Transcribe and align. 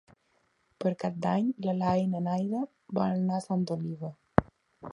Per 0.83 0.91
Cap 1.03 1.19
d'Any 1.25 1.51
na 1.67 1.75
Laia 1.81 2.05
i 2.05 2.09
na 2.13 2.23
Nàdia 2.29 2.63
volen 2.99 3.21
anar 3.27 3.39
a 3.41 3.45
Santa 3.49 3.77
Oliva. 3.77 4.13